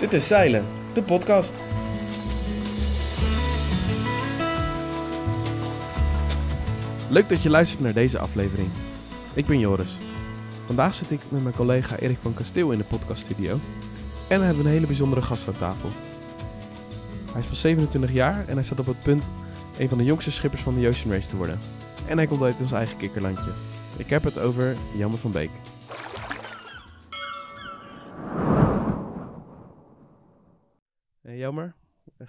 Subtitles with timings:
[0.00, 1.52] Dit is Zeilen, de podcast.
[7.08, 8.68] Leuk dat je luistert naar deze aflevering.
[9.34, 9.98] Ik ben Joris.
[10.66, 13.58] Vandaag zit ik met mijn collega Erik van Kasteel in de podcaststudio.
[14.28, 15.88] En we hebben een hele bijzondere gast aan tafel.
[17.32, 19.30] Hij is van 27 jaar en hij staat op het punt
[19.78, 21.58] een van de jongste schippers van de Ocean Race te worden.
[22.06, 23.50] En hij komt uit ons eigen kikkerlandje.
[23.96, 25.50] Ik heb het over Jammer van Beek.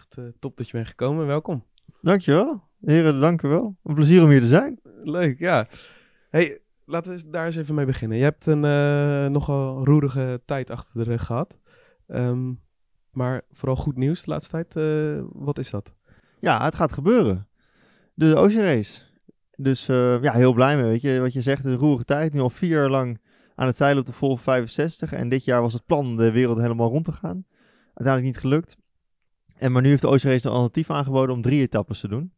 [0.01, 1.27] Echt eh, top dat je bent gekomen.
[1.27, 1.63] Welkom.
[2.01, 2.63] Dankjewel.
[2.81, 3.77] Heren, dank u wel.
[3.83, 4.79] Een plezier om hier te zijn.
[5.03, 5.67] Leuk, ja.
[6.29, 8.17] Hey, laten we daar eens even mee beginnen.
[8.17, 11.57] Je hebt een eh, nogal roerige tijd achter de rug gehad.
[12.07, 12.53] Ehm,
[13.11, 14.75] maar vooral goed nieuws de laatste tijd.
[14.75, 15.93] Eh, wat is dat?
[16.39, 17.47] Ja, het gaat gebeuren.
[18.13, 19.01] De Ocean Race.
[19.55, 20.89] Dus ja, heel blij mee.
[20.89, 22.33] Weet je wat je zegt, een roerige tijd.
[22.33, 23.21] Nu al vier jaar lang
[23.55, 25.13] aan het zeilen op de Vol 65.
[25.13, 27.45] En dit jaar was het plan de wereld helemaal rond te gaan.
[27.93, 28.77] Uiteindelijk niet gelukt.
[29.61, 32.33] En maar nu heeft de Ocean Race een alternatief aangeboden om drie etappes te doen.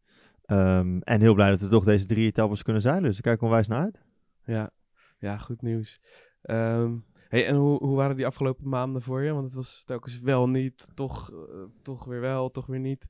[0.45, 3.03] Ehm, en heel blij dat we toch deze drie etappes kunnen zeilen.
[3.03, 4.01] Dus ik kijk onwijs naar uit.
[4.45, 4.69] Ja,
[5.19, 5.99] ja goed nieuws.
[6.41, 6.91] Ehm,
[7.29, 9.31] hey, en hoe, hoe waren die afgelopen maanden voor je?
[9.31, 11.37] Want het was telkens wel niet, toch, eh,
[11.81, 13.07] toch weer wel, toch weer niet.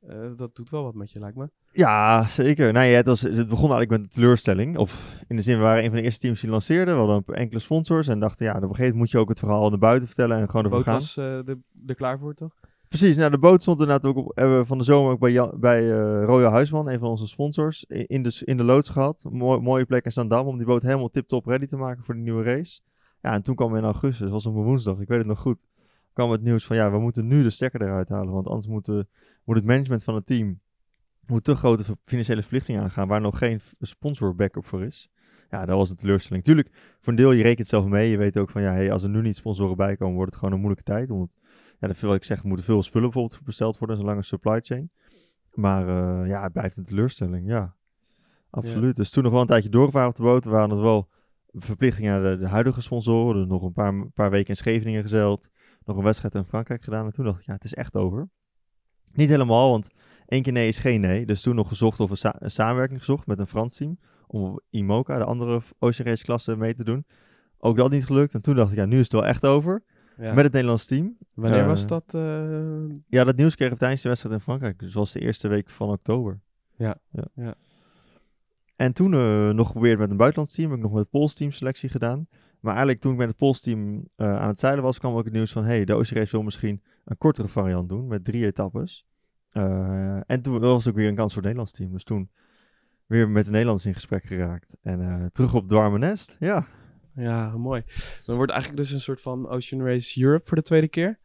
[0.00, 1.50] Eh, dat doet wel wat met je, lijkt me.
[1.72, 2.72] Ja, zeker.
[2.72, 4.76] Nou ja, het, was, het begon eigenlijk met een teleurstelling.
[4.76, 6.94] Of in de zin, we waren een van de eerste teams die lanceerden.
[6.94, 9.38] We hadden enkele sponsors en dachten, ja, op een gegeven moment moet je ook het
[9.38, 11.00] verhaal naar buiten vertellen en gewoon De ervoor boot gaan.
[11.00, 12.54] was eh, er, er klaar voor, toch?
[12.90, 15.52] Precies, nou de boot stond inderdaad ook op, hebben we van de zomer ook bij,
[15.54, 19.24] bij eh Royal Huisman, een van onze sponsors, in de, in de loods gehad.
[19.30, 22.20] Mooi, mooie plek in Zandam om die boot helemaal tip-top ready te maken voor de
[22.20, 22.80] nieuwe race.
[23.22, 25.38] Ja, en toen kwam in augustus, dat was op een woensdag, ik weet het nog
[25.38, 25.64] goed,
[26.12, 28.86] kwam het nieuws van ja, we moeten nu de stekker eruit halen, want anders moet,
[29.46, 30.60] het management van het team
[31.26, 35.10] moet te grote financiële verplichtingen aangaan waar nog geen sponsor backup voor is.
[35.50, 36.44] Ja, dat was een teleurstelling.
[36.44, 38.10] Tuurlijk, voor een deel, je rekent zelf mee.
[38.10, 40.38] Je weet ook van, ja, hey, als er nu niet sponsoren bij komen, wordt het
[40.38, 41.10] gewoon een moeilijke tijd.
[41.10, 41.36] Omdat,
[41.78, 44.90] ja, dat wil ik er moeten veel spullen bijvoorbeeld besteld worden, zo'n lange supply chain.
[45.54, 47.74] Maar eh, ja, het blijft een teleurstelling, ja.
[48.50, 48.96] Absoluut.
[48.96, 50.44] Dus toen nog wel een tijdje doorgevaren op de boot.
[50.44, 51.08] We waren het wel
[51.52, 53.34] verplichtingen aan de, de huidige sponsoren.
[53.40, 55.48] Dus nog een paar, paar weken in Scheveningen gezeild.
[55.84, 57.04] Nog een wedstrijd in Frankrijk gedaan.
[57.06, 58.28] En toen dacht ik, ja, het is echt over.
[59.12, 59.88] Niet helemaal, want
[60.26, 61.26] één keer nee is geen nee.
[61.26, 63.98] Dus toen nog gezocht of een, sa- een samenwerking gezocht met een Frans team.
[64.32, 67.04] Om IMOCA, de andere Ocean Race klasse, mee te doen.
[67.58, 68.34] Ook dat niet gelukt.
[68.34, 69.82] En toen dacht ik, ja, nu is het wel echt over.
[70.18, 70.34] Ja.
[70.34, 71.16] Met het Nederlands team.
[71.34, 72.14] Wanneer eh, was dat?
[72.14, 74.78] eh, Ja, dat nieuws kregen we tijdens de wedstrijd in Frankrijk.
[74.78, 76.40] Dus dat was de eerste week van oktober.
[76.76, 76.96] Ja,
[77.34, 77.54] ja.
[78.76, 80.68] En toen eh, nog geprobeerd met een buitenlands team.
[80.68, 82.26] Heb ik nog met het Pools team selectie gedaan.
[82.60, 85.32] Maar eigenlijk toen ik met het Pools team aan het zeilen was, kwam ook het
[85.32, 85.64] nieuws van...
[85.64, 89.06] hey, de Race wil misschien een kortere variant doen met drie etappes.
[90.26, 91.92] En toen was ook weer een kans voor het Nederlands team.
[91.92, 92.30] Dus toen
[93.10, 94.76] weer met de Nederlanders in gesprek geraakt.
[94.82, 96.36] En eh, terug op het warme nest.
[96.40, 96.66] Ja,
[97.14, 97.82] Ja, mooi.
[98.24, 101.18] Dan wordt eigenlijk dus een soort van Ocean Race Europe voor de tweede keer.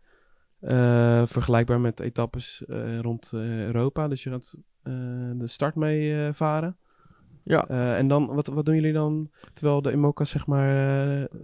[0.60, 4.08] Eh, vergelijkbaar met etappes eh, rond Europa.
[4.08, 4.58] Dus je gaat
[5.38, 6.78] de start mee varen.
[7.44, 7.68] Ja.
[7.98, 10.68] En dan, wat, wat doen jullie dan terwijl de Imoca zeg maar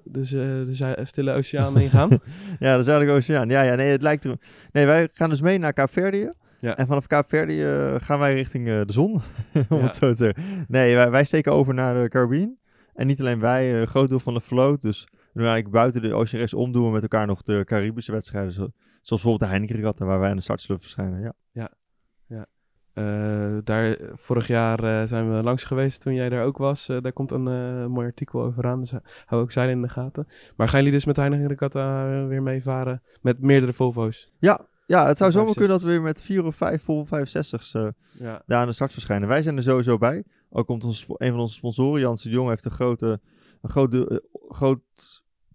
[0.04, 2.10] de, de, stille oceaan ingaan?
[2.60, 3.50] Ja, de Zuidelijke Oceaan.
[3.50, 4.38] Ja, ja, nee, het lijkt er...
[4.72, 6.32] Nee, wij gaan dus mee naar Kaapverdië.
[6.62, 6.78] Ja.
[6.78, 9.12] En vanaf Kaapverdië eh, gaan wij richting eh, de zon,
[9.70, 9.78] om Ja.
[9.78, 10.66] het zo te zeggen.
[10.68, 12.58] Nee, wij, wij steken over naar de Caribbean.
[12.94, 14.82] En niet alleen wij, eh, een groot deel van de vloot.
[14.82, 17.62] Dus we doen eigenlijk buiten de Ocean Race om doen we met elkaar nog de
[17.66, 18.52] Caribische wedstrijden.
[18.54, 18.74] Zo, zoals
[19.22, 21.22] bijvoorbeeld de Heineken Regatta, waar wij aan de start zullen verschijnen.
[21.22, 21.70] Ja.
[22.94, 26.90] Eh, daar, vorig jaar eh, zijn we langs geweest toen jij daar ook was.
[26.90, 28.80] Eh, daar komt een eh, mooi artikel over aan.
[28.80, 30.28] Dus eh, hou ook zeilen in de gaten.
[30.56, 34.32] Maar gaan jullie dus met Heineken Regatta eh, weer meevaren met meerdere Volvo's?
[34.40, 35.56] Ja, ja, het zou zomaar 65.
[35.56, 38.74] kunnen dat we weer met vier of vijf vol 65's eh, Ja, daar aan de
[38.74, 39.28] start verschijnen.
[39.28, 40.24] Wij zijn er sowieso bij.
[40.50, 43.20] Ook komt spo- een van onze sponsoren, Janssen de Jong, heeft een, grote,
[43.62, 44.18] een groot, deel, eh,
[44.50, 44.82] groot,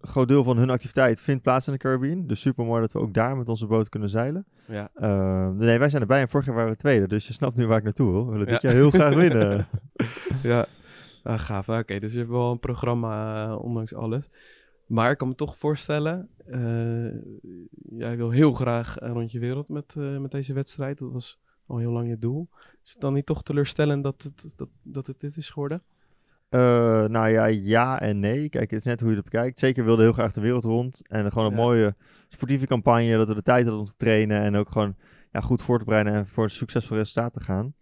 [0.01, 2.27] groot deel van hun activiteit vindt plaats in de Caribbean.
[2.27, 4.45] Dus super mooi dat we ook daar met onze boot kunnen zeilen.
[4.65, 4.89] ja.
[4.93, 7.07] Eh, nee, wij zijn erbij en vorig jaar waren we tweede.
[7.07, 8.25] Dus je snapt nu waar ik naartoe wil.
[8.25, 8.67] We willen dit Ja.
[8.69, 9.67] jaar heel graag winnen.
[10.43, 10.65] Ja,
[11.23, 11.69] ah, gaaf.
[11.69, 14.29] Ah, Oké, dus je hebt wel een programma, eh, ondanks alles.
[14.87, 17.19] Maar ik kan me toch voorstellen, eh,
[17.99, 20.97] jij wil heel graag een rondje wereld met, eh, met deze wedstrijd.
[20.97, 22.49] Dat was al heel lang je doel.
[22.83, 25.83] Is het dan niet toch teleurstellend dat het, dat, dat het dit is geworden?
[26.49, 26.59] Eh,
[27.05, 28.49] nou ja, ja en nee.
[28.49, 29.59] Kijk, het is net hoe je het bekijkt.
[29.59, 31.07] Zeker wilde heel graag de wereld rond.
[31.07, 31.63] En gewoon een Ja.
[31.63, 31.95] mooie
[32.29, 33.15] sportieve campagne.
[33.17, 34.41] Dat we de tijd hadden om te trainen.
[34.41, 34.95] En ook gewoon
[35.31, 37.73] ja, goed voor te bereiden en voor een succesvol resultaat te gaan.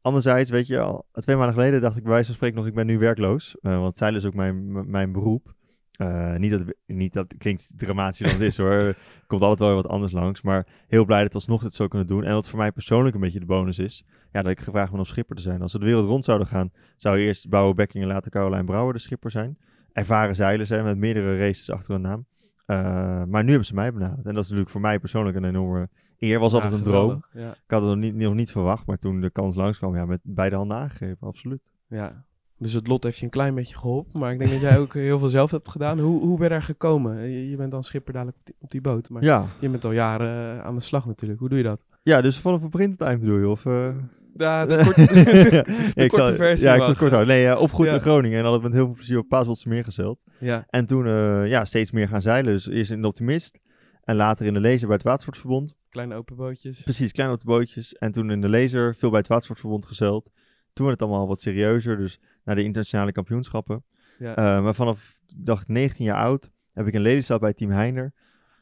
[0.00, 2.74] Anderzijds, weet je, al twee maanden geleden dacht ik bij wijze van spreken nog, ik
[2.74, 3.56] ben nu werkloos.
[3.60, 5.53] Want zeilen is ook mijn, mijn beroep.
[5.94, 8.70] Eh, niet, dat, niet dat het klinkt dramatischer dan het is hoor.
[8.70, 8.96] Er
[9.26, 10.42] komt altijd wel weer wat anders langs.
[10.42, 12.24] Maar heel blij dat we alsnog dit zo kunnen doen.
[12.24, 14.04] En wat voor mij persoonlijk een beetje de bonus is.
[14.32, 15.62] Ja, dat ik gevraagd ben om schipper te zijn.
[15.62, 18.92] Als we de wereld rond zouden gaan, zou eerst Bouwe Bekking en later Caroline Brouwer
[18.92, 19.58] de schipper zijn.
[19.92, 22.26] Ervaren zeiler zijn met meerdere races achter hun naam.
[22.66, 22.76] Eh,
[23.24, 24.26] maar nu hebben ze mij benaderd.
[24.26, 25.88] En dat is natuurlijk voor mij persoonlijk een enorme
[26.18, 26.38] eer.
[26.38, 27.24] Was Ja, altijd een droom.
[27.32, 30.04] Ja, Ik had het nog niet, nog niet verwacht, maar toen de kans langskwam, ja,
[30.04, 31.62] met beide handen aangegrepen, absoluut.
[31.88, 32.24] ja.
[32.64, 34.20] Dus het lot heeft je een klein beetje geholpen.
[34.20, 35.98] Maar ik denk dat jij ook heel veel zelf hebt gedaan.
[35.98, 37.30] Hoe, hoe ben je daar gekomen?
[37.30, 39.08] Je, je bent dan schipper dadelijk op die, op die boot.
[39.10, 41.40] Maar Ja, je bent al jaren eh, aan de slag natuurlijk.
[41.40, 41.80] Hoe doe je dat?
[42.02, 43.48] ja dus vanaf een printtime bedoel je?
[43.48, 43.88] Of, eh?
[44.36, 45.64] Ja, de, kort- de
[45.94, 46.66] Ja, ik korte zal- versie.
[46.66, 47.34] Ja, ik zal het kort houden.
[47.34, 47.94] Nee, eh, opgegroeid Ja.
[47.96, 50.18] in Groningen en altijd met heel veel plezier op Paaswoldsmeer gezeild.
[50.38, 51.06] Ja, En toen
[51.48, 52.52] ja, steeds meer gaan zeilen.
[52.52, 53.58] Dus eerst in de Optimist
[54.02, 55.74] en later in de Laser bij het Watersportverbond.
[55.88, 56.82] kleine open bootjes.
[56.82, 57.92] Precies, kleine op de bootjes.
[57.94, 60.30] En toen in de Laser, veel bij het Watersportverbond gezeild.
[60.74, 63.84] Toen werd het allemaal wat serieuzer, dus naar de internationale kampioenschappen.
[64.18, 64.36] Ja.
[64.36, 68.12] Eh, maar vanaf, dacht 19 jaar oud, heb ik in Lelystad bij Team Heiner,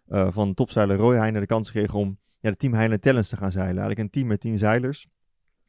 [0.06, 3.37] eh, van topzeiler Roy Heiner, de kans gekregen om ja, de Team Heiner Talents te
[3.37, 3.82] gaan zeilen.
[3.82, 5.09] Eigenlijk een team met 10 zeilers.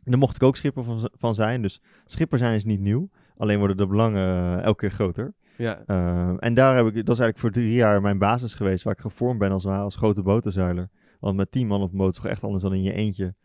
[0.03, 3.09] En daar mocht ik ook schipper van, van zijn, dus schipper zijn is niet nieuw.
[3.37, 5.33] Alleen worden de belangen eh, elke keer groter.
[5.57, 5.83] ja,
[6.39, 8.99] en daar heb ik, dat is eigenlijk voor drie jaar mijn basis geweest, waar ik
[8.99, 10.89] gevormd ben als, als grote botenzeiler.
[11.19, 13.35] Want met tien man op een boot is toch echt anders dan in je eentje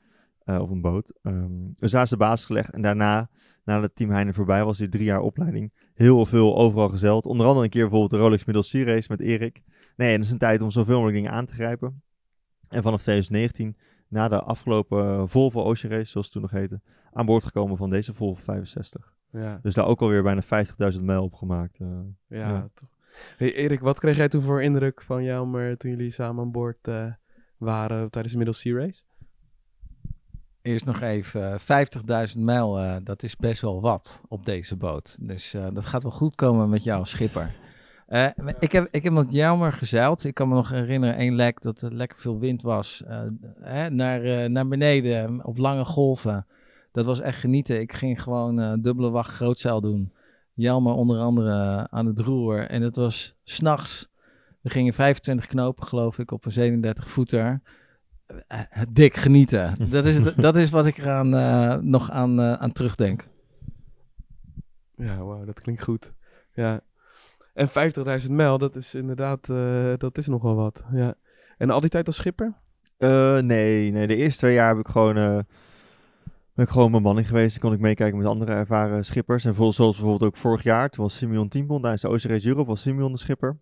[0.49, 1.12] eh, op een boot.
[1.23, 2.71] Ehm, dus daar is de basis gelegd.
[2.71, 3.31] En daarna,
[3.65, 7.27] nadat team Heine voorbij was, die drie jaar opleiding, heel veel overal gezeild.
[7.27, 9.62] Onder andere een keer bijvoorbeeld de Rolex Middle Sea Race met Erik.
[9.97, 12.03] Nee, en het is een tijd om zoveel mogelijk dingen aan te grijpen.
[12.69, 13.77] En vanaf 2019,
[14.09, 16.81] na de afgelopen eh, Volvo Ocean Race, zoals het toen nog heette,
[17.12, 19.15] aan boord gekomen van deze Volvo 65.
[19.33, 20.43] ja, Dus daar ook alweer bijna
[20.95, 21.79] 50.000 mijl op gemaakt.
[21.81, 21.89] eh.
[22.27, 22.69] ja, Ja.
[22.75, 22.89] toch.
[23.37, 26.53] Hey Erik, wat kreeg jij toen voor indruk van jou maar toen jullie samen aan
[26.53, 26.89] boord
[27.56, 29.03] waren tijdens de Middle Sea Race?
[30.69, 35.17] Eerst nog even, eh, 50.000 mijl, eh, dat is best wel wat op deze boot.
[35.20, 37.55] Dus eh, dat gaat wel goed komen met jou schipper.
[38.06, 38.29] Eh,
[38.59, 40.25] ik, heb, ik heb met Jelmer gezeild.
[40.25, 43.03] Ik kan me nog herinneren, één lek, dat er lekker veel wind was.
[43.06, 43.20] eh,
[43.61, 46.47] hè, naar, eh, naar beneden, op lange golven.
[46.93, 47.81] Dat was echt genieten.
[47.81, 50.12] Ik ging gewoon eh, dubbele wacht grootzeil doen.
[50.53, 52.61] Jelmer onder andere eh, aan het roer.
[52.61, 54.09] En het was s'nachts.
[54.61, 57.61] We gingen 25 knopen, geloof ik, op een 37 voeter.
[58.46, 58.60] Eh,
[58.90, 59.75] dik genieten.
[59.90, 63.28] Dat is, dat is wat ik eraan eh, nog aan, eh, aan terugdenk.
[64.96, 66.12] Ja, wauw, dat klinkt goed.
[66.52, 66.80] Ja.
[67.54, 70.84] En 50.000 mijl, dat is inderdaad, eh, dat is nogal wat.
[70.92, 71.14] Ja.
[71.58, 72.54] En al die tijd als schipper?
[72.96, 75.38] Eh, nee, nee, de eerste twee jaar heb ik gewoon, eh
[76.54, 77.60] ben ik gewoon bemanning geweest.
[77.60, 79.44] Dan kon ik meekijken met andere ervaren schippers.
[79.44, 82.48] En vol, zoals bijvoorbeeld ook vorig jaar, toen was Simeon Tienbond tijdens de Ocean Race
[82.48, 83.58] Europe, was Simeon de schipper.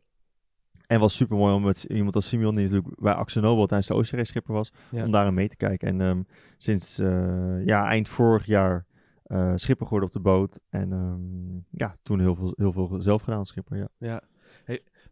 [0.86, 3.88] En was super mooi om met iemand als Simeon, die natuurlijk bij Axel Nobel tijdens
[3.88, 5.04] de Race schipper was, Ja.
[5.04, 5.88] om daar aan mee te kijken.
[5.88, 6.22] En ehm,
[6.56, 8.84] sinds eh, ja, eind vorig jaar
[9.22, 10.60] eh, schipper geworden op de boot.
[10.70, 13.88] En ehm, ja, toen heel veel, heel veel zelf gedaan schipper, ja.
[13.98, 14.20] Ja.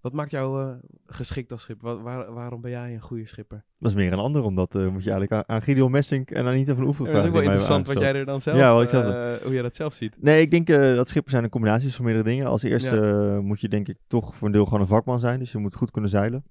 [0.04, 0.74] Wat maakt jou eh,
[1.06, 1.94] geschikt als schipper?
[1.96, 3.64] Wa- waar, waarom ben jij een goede schipper?
[3.78, 6.40] Dat is meer een ander, omdat eh, moet je eigenlijk aan, aan Gideon Messink en
[6.40, 8.56] aan Anita van Oefen Ja, dat is ook wel interessant wat jij er dan zelf,
[8.58, 10.16] Ja, wat ik zelf eh, hoe jij dat zelf ziet.
[10.22, 10.66] Nee, ik denk
[10.96, 12.46] dat schippers zijn een combinatie van meerdere dingen.
[12.46, 15.38] Als eerste moet je denk ik toch voor een deel gewoon een vakman zijn.
[15.38, 16.44] Dus je moet goed kunnen zeilen.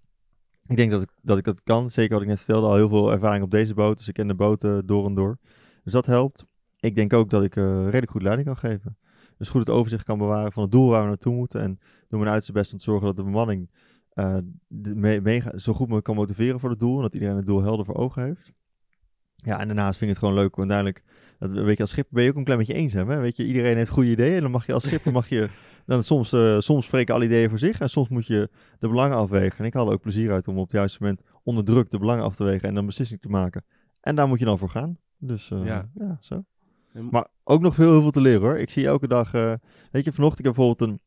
[0.68, 1.90] Ik denk dat ik, dat ik dat kan.
[1.90, 3.98] Zeker wat ik net vertelde, al heel veel ervaring op deze boot.
[3.98, 5.38] Dus ik ken de boten door en door.
[5.84, 6.46] Dus dat helpt.
[6.80, 8.98] Ik denk ook dat ik redelijk goed leiding kan geven.
[9.38, 11.62] Dus goed het overzicht kan bewaren van het doel waar we naartoe moeten.
[11.62, 13.70] En doe mijn uiterste best om te zorgen dat de bemanning
[14.10, 14.38] eh,
[15.22, 16.96] mee, zo goed mogelijk kan motiveren voor het doel.
[16.96, 18.52] En dat iedereen het doel helder voor ogen heeft.
[19.36, 20.56] Ja, en daarnaast vind ik het gewoon leuk.
[20.56, 21.04] Want uiteindelijk,
[21.40, 23.10] dat, weet je, als schipper ben je ook een klein beetje eenzaam.
[23.10, 23.20] Hè?
[23.20, 24.36] Weet je, iedereen heeft goede ideeën.
[24.36, 25.50] En dan mag je als schipper, mag je,
[25.86, 27.80] dan soms, eh, soms spreken alle ideeën voor zich.
[27.80, 29.60] En soms moet je de belangen afwegen.
[29.60, 32.00] En ik haal er ook plezier uit om op het juiste moment onder druk de
[32.00, 32.68] belangen af te wegen.
[32.68, 33.66] En dan een beslissing te maken.
[34.02, 34.98] En daar moet je dan voor gaan.
[35.18, 35.90] Dus eh, Ja.
[35.94, 36.18] ja.
[36.22, 36.44] zo.
[37.12, 38.58] Maar ook nog veel, heel veel te leren hoor.
[38.58, 39.54] Ik zie elke dag, eh,
[39.92, 41.00] weet je, vanochtend ik heb bijvoorbeeld een,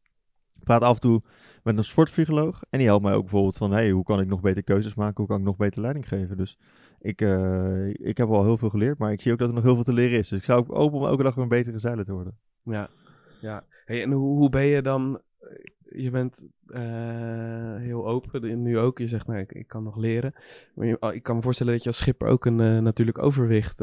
[0.58, 1.22] ik praat af en toe
[1.62, 2.62] met een sportpsycholoog.
[2.70, 5.16] En die helpt mij ook bijvoorbeeld van, hey, hoe kan ik nog beter keuzes maken?
[5.16, 6.36] Hoe kan ik nog beter leiding geven?
[6.36, 6.58] Dus
[7.00, 9.62] ik, eh, ik heb al heel veel geleerd, maar ik zie ook dat er nog
[9.64, 10.28] heel veel te leren is.
[10.28, 12.38] Dus ik zou ook open om elke dag weer een betere zeiler te worden.
[12.62, 12.88] Ja,
[13.40, 13.64] ja.
[13.84, 15.20] Hey, en hoe, hoe ben je dan?
[15.40, 15.48] eh,
[16.02, 16.46] Je bent
[17.78, 18.98] heel open, en nu ook.
[18.98, 20.32] Je zegt, nou, ik, ik kan nog leren.
[20.74, 23.78] Maar je- oh, ik kan me voorstellen dat je als schipper ook een natuurlijk overwicht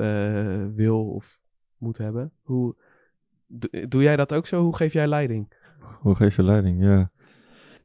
[0.76, 1.42] wil of
[1.84, 2.32] moet hebben.
[2.42, 2.76] Hoe
[3.48, 4.62] do- doe jij dat ook zo?
[4.62, 5.54] Hoe geef jij leiding?
[6.00, 6.84] Hoe geef je leiding?
[6.84, 7.12] Ja.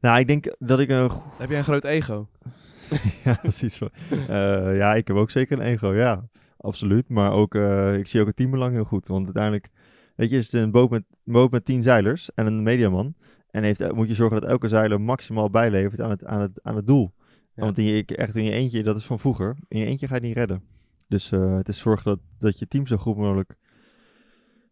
[0.01, 1.11] Nou, ik denk dat ik een...
[1.39, 2.29] Heb jij een groot ego?
[3.25, 3.81] ja, precies.
[4.11, 6.29] Eh ja, ik heb ook zeker een ego, ja.
[6.57, 7.09] Absoluut.
[7.09, 9.09] Maar ook, eh, ik zie ook het teambelang heel goed.
[9.09, 9.69] Want uiteindelijk,
[10.15, 13.15] weet je, is het een boot met, een boot met tien zeilers en een mediaman.
[13.51, 16.77] En heeft, moet je zorgen dat elke zeiler maximaal bijlevert aan het, aan het, aan
[16.77, 17.13] het doel.
[17.55, 17.63] Ja.
[17.65, 20.15] Want in je, echt in je eentje, dat is van vroeger, in je eentje ga
[20.15, 20.63] je het niet redden.
[21.07, 23.57] Dus eh, het is zorgen dat, dat je team zo goed mogelijk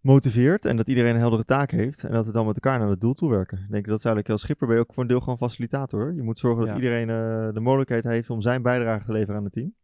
[0.07, 2.89] motiveert en dat iedereen een heldere taak heeft en dat we dan met elkaar naar
[2.89, 3.59] het doel toe werken.
[3.59, 6.15] Ik denk dat is eigenlijk als schipper ben je ook voor een deel gewoon facilitator.
[6.15, 6.75] Je moet zorgen dat Ja.
[6.75, 9.75] iedereen eh, de mogelijkheid heeft om zijn bijdrage te leveren aan het team.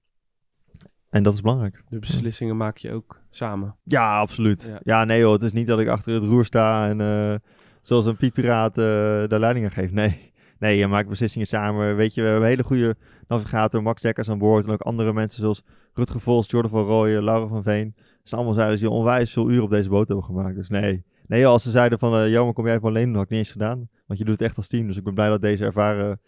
[1.11, 1.83] En dat is belangrijk.
[1.88, 3.76] De beslissingen maak je ook samen.
[3.83, 4.62] Ja, absoluut.
[4.62, 4.81] Ja.
[4.83, 7.35] Ja, nee hoor, het is niet dat ik achter het roer sta en eh,
[7.81, 8.85] zoals een Piet Piraat eh
[9.29, 9.91] daar leiding aan geef.
[9.91, 10.31] Nee.
[10.59, 11.97] Nee, je maakt beslissingen samen.
[11.97, 12.97] Weet je, we hebben een hele goede
[13.29, 14.64] navigator, Max Dekkers aan boord.
[14.67, 15.62] En ook andere mensen zoals
[15.95, 17.95] Rutger Vos, Jordan van Rooyen, Laura van Veen.
[18.23, 20.57] Zijn allemaal zeilers die onwijs veel uren op deze boot hebben gemaakt.
[20.57, 21.05] Dus nee.
[21.26, 23.38] Nee, als ze zeiden van, uh, jammer, kom jij even alleen doen, had ik niet
[23.38, 23.88] eens gedaan.
[24.07, 24.87] Want je doet het echt als team.
[24.87, 26.21] Dus ik ben blij dat deze ervaren...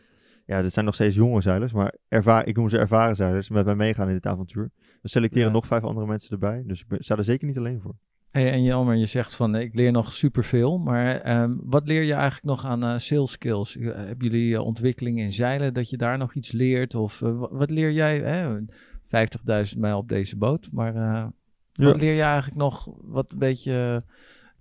[0.46, 3.64] Ja, dit zijn nog steeds jonge zeilers, maar ervaar, ik noem ze ervaren zeilers met
[3.64, 4.70] mij meegaan in dit avontuur.
[5.02, 5.52] We selecteren Ja.
[5.54, 6.62] nog vijf andere mensen erbij.
[6.66, 7.94] Dus ik ben, sta er zeker niet alleen voor.
[8.30, 12.12] Hey, en Jelmer, je zegt van ik leer nog superveel, maar ehm, wat leer je
[12.12, 13.76] eigenlijk nog aan eh, sales skills?
[13.76, 16.94] Eh, hebben jullie ontwikkeling in zeilen, dat je daar nog iets leert?
[16.94, 18.18] Of wa- wat leer jij?
[18.18, 18.58] Hè?
[19.02, 20.94] 50.000 mijl op deze boot, maar
[21.74, 24.02] wat leer je eigenlijk nog wat een beetje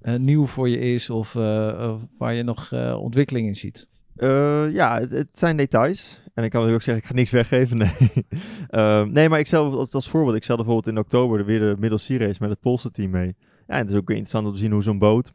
[0.01, 3.88] eh, nieuw voor je is of eh, waar je nog eh, ontwikkeling in ziet?
[4.72, 6.22] Ja, het, het zijn details.
[6.34, 7.77] En ik kan natuurlijk ook zeggen, ik ga niks weggeven.
[7.77, 7.96] Nee,
[8.67, 11.75] Ehm, nee maar ik zelf, als, als voorbeeld, ik zal bijvoorbeeld in oktober weer de
[11.79, 13.36] Middle Sea Race met het Poolse team mee.
[13.67, 15.34] Ja, en het is ook weer interessant om te zien hoe zo'n boot...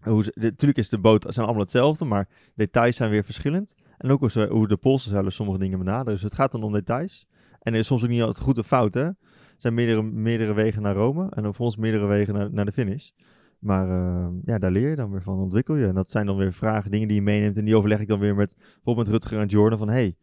[0.00, 3.74] Hoe ze, de- natuurlijk is de boot zijn allemaal hetzelfde, maar details zijn weer verschillend.
[3.98, 6.12] En ook hoe, ze, hoe de Poolse zeilers sommige dingen benaderen.
[6.12, 7.26] Dus het gaat dan om details.
[7.60, 9.08] En er is soms ook niet altijd goed of fout, hè.
[9.62, 13.10] Zijn meerdere, meerdere wegen naar Rome en ons meerdere wegen naar, naar de finish.
[13.58, 15.86] Maar eh, ja, daar leer je dan weer van, ontwikkel je.
[15.86, 17.56] En dat zijn dan weer vragen, dingen die je meeneemt.
[17.56, 19.78] En die overleg ik dan weer met bijvoorbeeld met Rutger en Jordan.
[19.78, 20.16] Van hey,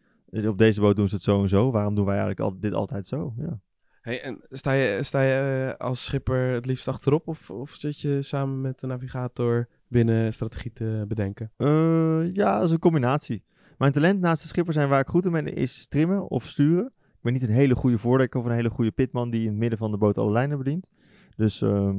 [0.48, 1.72] op deze boot doen ze het zo en zo.
[1.72, 3.34] Waarom doen wij eigenlijk al, dit altijd zo?
[3.38, 3.60] Ja.
[4.02, 8.00] Hey, en sta je, sta je eh, als schipper het liefst achterop of, of zit
[8.00, 11.52] je samen met de navigator binnen strategie te bedenken?
[11.58, 13.44] Eh, ja, dat is een combinatie.
[13.78, 16.94] Mijn talent naast de schipper zijn waar ik goed in ben, is trimmen of sturen.
[17.20, 19.58] Ik ben niet een hele goede voordekker of een hele goede pitman die in het
[19.58, 20.90] midden van de boot alle lijnen bedient.
[21.36, 21.96] Dus ehm,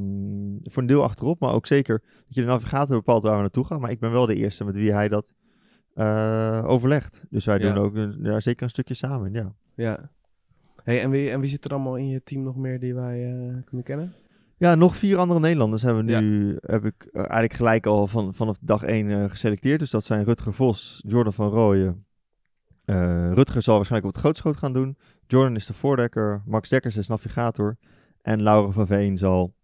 [0.62, 3.64] voor een deel achterop, maar ook zeker dat je de navigator bepaalt waar we naartoe
[3.64, 3.80] gaan.
[3.80, 5.34] Maar ik ben wel de eerste met wie hij dat
[5.94, 7.24] eh, overlegt.
[7.30, 7.72] Dus wij Ja.
[7.74, 9.52] doen ook een- daar zeker een stukje samen, ja.
[9.74, 10.10] Ja.
[10.84, 13.24] Hey, en, wie, en wie zit er allemaal in je team nog meer die wij
[13.26, 14.12] eh, kunnen kennen?
[14.56, 18.34] Ja, nog vier andere Nederlanders hebben we nu, heb ik eh, eigenlijk gelijk al van,
[18.34, 19.78] vanaf dag één eh, geselecteerd.
[19.78, 22.04] Dus dat zijn Rutger Vos, Jordan van Rooyen.
[22.90, 24.96] Eh, Rutger zal waarschijnlijk op het grootschoot gaan doen.
[25.26, 26.42] Jordan is de voordekker.
[26.44, 27.76] Max Dekkers is navigator.
[28.22, 29.54] En Laura van Veen zal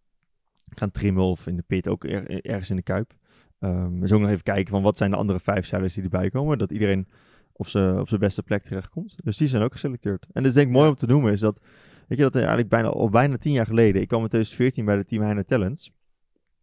[0.75, 3.15] gaan trimmen of in de pit, ook er- ergens in de kuip.
[3.59, 6.31] Ehm dus ook nog even kijken van wat zijn de andere vijf zeilers die erbij
[6.31, 6.59] komen.
[6.59, 7.09] Dat iedereen
[7.53, 9.17] op zijn op beste plek terechtkomt.
[9.25, 10.27] Dus die zijn ook geselecteerd.
[10.33, 11.61] En dus denk ik mooi om te noemen is dat
[12.07, 14.85] Weet je dat er eigenlijk bijna, al bijna tien jaar geleden, ik kwam in 2014
[14.85, 15.93] bij de Team Heine Talents.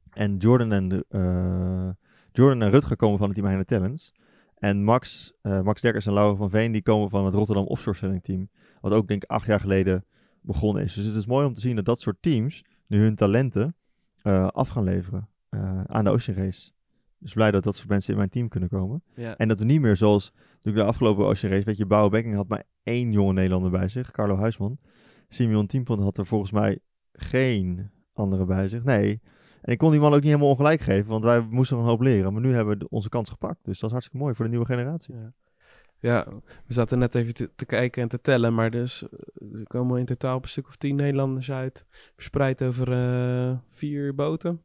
[0.10, 1.90] En Jordan en, de, eh,
[2.32, 4.14] Jordan en Rutger komen van het Team Heine Talents.
[4.64, 7.98] En Max, eh, Max Dekkers en Laura van Veen, die komen van het Rotterdam Offshore
[7.98, 8.50] Sailing Team.
[8.82, 10.06] Wat ook denk ik acht jaar geleden
[10.42, 10.94] begonnen is.
[10.94, 13.76] Dus het is mooi om te zien dat dat soort teams nu hun talenten
[14.22, 16.72] eh, af gaan leveren eh, aan de Ocean Race.
[17.18, 19.04] Dus blij dat dat soort mensen in mijn team kunnen komen.
[19.16, 19.38] Ja.
[19.38, 22.36] En dat we niet meer zoals natuurlijk de afgelopen Ocean Race, weet je, Bouwe Bekking
[22.36, 24.78] had maar één jonge Nederlander bij zich, Carlo Huisman.
[25.30, 26.80] Simeon Tiempont had er volgens mij
[27.14, 28.84] geen andere bij zich.
[28.84, 29.22] Nee.
[29.64, 31.92] En ik kon die man ook niet helemaal ongelijk geven, want wij moesten nog een
[31.92, 32.34] hoop leren.
[32.34, 33.60] Maar nu hebben we onze kans gepakt.
[33.64, 35.16] Dus dat is hartstikke mooi voor de nieuwe generatie.
[35.16, 35.34] Ja.
[36.00, 36.26] ja,
[36.66, 40.00] we zaten net even te, te kijken en te tellen, maar dus eh, er komen
[40.00, 44.62] in totaal op een stuk of tien Nederlanders uit, verspreid over eh, vier boten.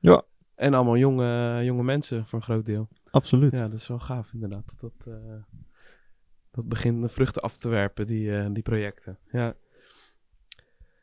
[0.00, 0.22] Ja.
[0.54, 2.88] En allemaal jonge, jonge mensen voor een groot deel.
[3.10, 3.52] Absoluut.
[3.52, 4.80] Ja, dat is wel gaaf inderdaad.
[4.80, 5.42] Dat, eh,
[6.50, 9.18] dat begint de vruchten af te werpen, die, die projecten.
[9.32, 9.54] Ja.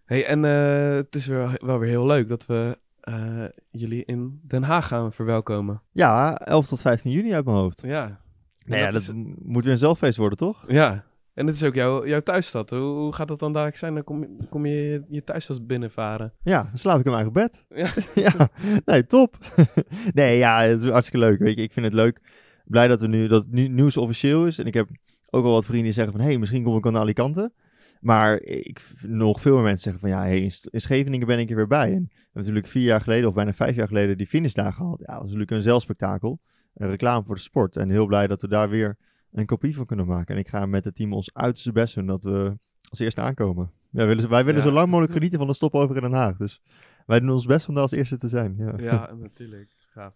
[0.06, 4.64] Hey, en het is wel, wel weer heel leuk dat we eh, jullie in Den
[4.64, 5.82] Haag gaan verwelkomen.
[5.92, 7.82] Ja, 11 tot 15 juni uit mijn hoofd.
[7.86, 8.20] Ja.
[8.66, 9.12] Nou ja, dat is-
[9.44, 10.64] moet weer een zelffeest worden, toch?
[10.68, 11.04] Ja,
[11.34, 12.70] en het is ook jouw, jouw thuisstad.
[12.70, 13.94] Hoe, hoe gaat dat dan dadelijk zijn?
[13.94, 16.34] Dan kom, je- kom je thuisstad binnenvaren.
[16.44, 17.66] Ja, dan slaap ik in mijn eigen bed.
[17.70, 18.04] Ja.
[18.30, 18.50] ja,
[18.86, 19.38] nee, top.
[20.14, 21.40] nee, ja, het is hartstikke leuk.
[21.40, 22.22] Weet je, ik vind het leuk.
[22.66, 24.58] Blij dat, we nu, dat het nieuws officieel is.
[24.60, 24.90] En ik heb
[25.30, 26.22] ook wel wat vrienden die zeggen van...
[26.22, 27.52] hé, hey, misschien kom ik naar Alicante.
[28.00, 30.10] Maar ik, nog veel meer mensen zeggen van...
[30.10, 31.94] ja, hey, in, Scheveningen ben ik er weer bij.
[31.94, 33.28] En we hebben natuurlijk vier jaar geleden...
[33.28, 35.00] of bijna vijf jaar geleden die finishdagen gehad.
[35.00, 36.40] Ja, dat was natuurlijk een zeilspektakel.
[36.74, 37.78] Een reclame voor de sport.
[37.78, 38.98] En heel blij dat we daar weer
[39.32, 40.36] een kopie van kunnen maken.
[40.36, 42.06] En ik ga met het team ons uiterste best doen...
[42.06, 42.58] dat we
[42.90, 43.72] als eerste aankomen.
[43.92, 44.68] Ja, wij willen, wij willen Ja.
[44.68, 46.38] zo lang mogelijk genieten van de stopover in Den Haag.
[46.38, 46.62] Dus
[47.06, 48.56] wij doen ons best om daar als eerste te zijn.
[48.58, 49.70] Ja, Ja, natuurlijk.
[49.90, 50.16] Gaaf.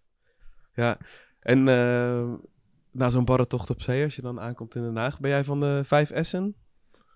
[0.73, 0.97] Ja,
[1.39, 2.33] en eh,
[2.91, 5.59] na zo'n barretocht op zee, als je dan aankomt in Den Haag, ben jij van
[5.59, 6.55] de vijf S'en?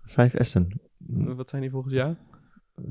[0.07, 0.81] Vijf Essen.
[1.07, 2.15] Wat zijn die volgens jou?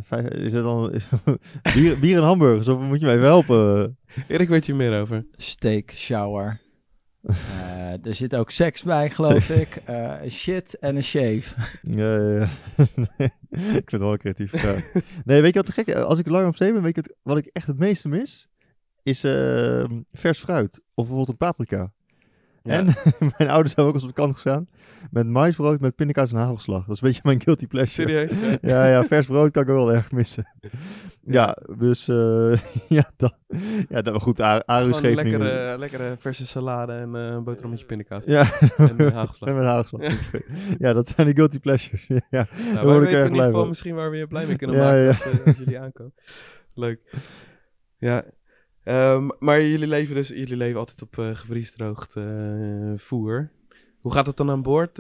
[0.00, 0.92] Vijf, is het dan
[1.75, 2.68] bier, bier en hamburgers?
[2.68, 3.99] Of moet je me even helpen?
[4.28, 5.26] Erik weet je meer over.
[5.32, 6.61] Steak, shower.
[7.23, 9.76] Eh, er zit ook seks bij, geloof ik.
[9.76, 11.54] Eh, shit en een shave.
[11.82, 12.49] Ja, ja, ja.
[13.18, 14.62] Nee, ik vind het wel creatief.
[14.62, 14.75] Ja.
[15.25, 15.94] Nee, weet je wat te gek is?
[15.94, 18.49] Als ik lang op zee ben, weet je wat, wat ik echt het meeste mis?
[19.02, 20.75] Is ehm, vers fruit.
[20.78, 21.92] Of bijvoorbeeld een paprika.
[22.66, 22.87] En
[23.38, 24.68] mijn ouders hebben ook eens op de kant gestaan
[25.11, 26.87] met maisbrood met pindakaas en hagelslag.
[26.87, 28.08] Dat is een beetje mijn guilty pleasure.
[28.08, 28.32] Serieus?
[28.73, 28.87] Ja.
[28.87, 30.46] Ja, vers brood kan ik wel erg missen.
[31.23, 32.58] ja, dus eh,
[32.99, 33.35] ja, dat,
[33.88, 37.44] ja, dat, maar goed, A- Aru Gewoon Scheveningen- lekkere, lekkere verse salade en eh, een
[37.44, 38.25] boterhammetje pindakaas.
[38.25, 38.46] Ja,
[38.76, 39.49] En eh, hagelslag.
[39.49, 40.02] En met hagelslag.
[40.78, 42.06] ja, dat zijn de guilty pleasures.
[42.06, 44.76] ja, Nou, daar word ik in ieder geval misschien waar we je blij mee kunnen
[44.76, 45.08] maken.
[45.08, 46.14] Als, eh, als jullie aankomen.
[46.75, 47.00] Leuk.
[47.99, 48.25] Ja.
[48.87, 53.50] Ehm, maar jullie leven dus jullie leven altijd op eh gevriesdroogd eh, voer.
[54.00, 54.97] Hoe gaat het dan aan boord?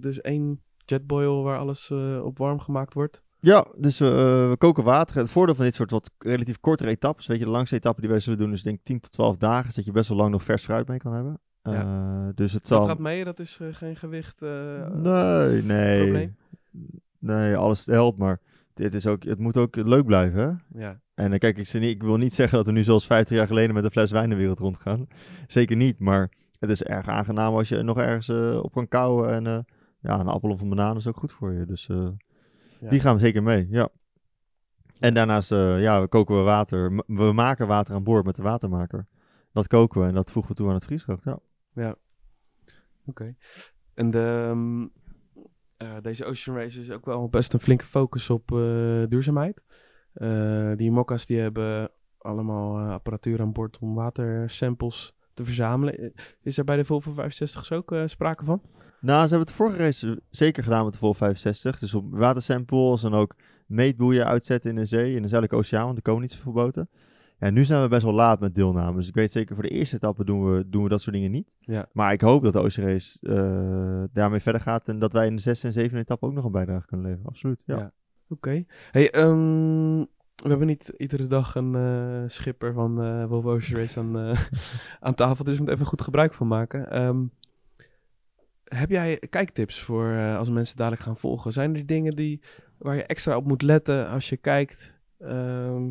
[0.00, 1.90] Dus één jetboil waar alles
[2.22, 3.22] op warm gemaakt wordt?
[3.40, 5.16] Ja, dus we, we koken water.
[5.16, 8.10] Het voordeel van dit soort wat relatief kortere etappes, weet je, de langste etappe die
[8.10, 10.30] wij zullen doen is denk ik 10 tot 12 dagen, zodat je best wel lang
[10.30, 11.40] nog vers fruit mee kan hebben.
[11.62, 12.78] Eh, dus het zal...
[12.78, 16.00] Dat gaat mee, dat is geen gewicht Nee, nee.
[16.02, 16.36] probleem?
[17.18, 18.40] Nee, alles helpt, maar
[18.74, 20.40] dit is ook, het moet ook leuk blijven.
[20.40, 20.80] Hè?
[20.80, 23.46] Ja, En eh, kijk, ik, ik wil niet zeggen dat we nu zoals 50 jaar
[23.46, 25.06] geleden met een fles wijn de wereld rondgaan.
[25.46, 29.32] Zeker niet, maar het is erg aangenaam als je nog ergens eh, op kan kouwen.
[29.32, 29.58] En eh,
[30.00, 31.66] ja, een appel of een banaan is ook goed voor je.
[31.66, 31.86] Dus
[32.80, 32.88] ja.
[32.90, 33.88] die gaan we zeker mee, ja.
[34.98, 37.02] En daarnaast, ja, we koken we water.
[37.06, 39.06] We maken water aan boord met de watermaker.
[39.52, 41.96] Dat koken we en dat voegen we toe aan het vriesdroog, ja.
[43.06, 43.34] Oké.
[43.94, 44.86] En de, ehm,
[45.80, 48.58] eh, deze Ocean Race is ook wel best een flinke focus op eh,
[49.08, 49.62] duurzaamheid.
[50.12, 56.12] Eh, die mokka's die hebben allemaal apparatuur aan boord om watersamples te verzamelen.
[56.42, 58.62] Is er bij de Volvo 65 ook sprake van?
[59.00, 61.78] Nou, ze hebben het de vorige race zeker gedaan met de Vol 65.
[61.78, 63.34] Dus op watersamples en ook
[63.66, 66.88] meetboeien uitzetten in de zee, in de Zuidelijke Oceaan, want er komen niet zoveel boten.
[67.40, 68.96] Ja, nu zijn we best wel laat met deelname.
[68.96, 71.30] Dus ik weet zeker voor de eerste etappe doen we, doen we dat soort dingen
[71.30, 71.56] niet.
[71.60, 71.88] Ja.
[71.92, 75.42] Maar ik hoop dat de Race eh, daarmee verder gaat en dat wij in de
[75.42, 77.28] zesde en zevende etappe ook nog een bijdrage kunnen leveren.
[77.28, 77.76] Absoluut, ja.
[77.76, 77.92] Ja.
[78.28, 78.64] Oké.
[78.90, 79.98] Hey, ehm,
[80.36, 84.36] we hebben niet iedere dag een eh, schipper van eh Volvo Ocean Race aan,
[85.06, 86.90] aan tafel, dus we moeten even goed gebruik van maken.
[86.90, 87.24] Ehm,
[88.64, 91.52] heb jij kijktips voor als mensen dadelijk gaan volgen?
[91.52, 92.40] Zijn er dingen die,
[92.78, 94.94] waar je extra op moet letten als je kijkt?
[95.18, 95.82] Ehm,